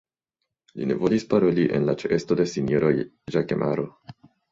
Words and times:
Li 0.77 0.85
ne 0.91 0.95
volis 1.01 1.25
paroli 1.33 1.65
en 1.79 1.85
la 1.89 1.95
ĉeesto 2.03 2.37
de 2.39 2.47
sinjoro 2.53 2.89
Ĵakemaro. 3.37 3.87